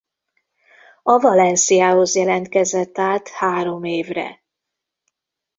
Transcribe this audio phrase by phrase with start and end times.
[1.03, 4.43] A Valenciához jelentkezett át három évre.